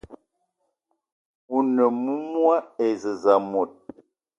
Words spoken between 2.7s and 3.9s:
e zez mot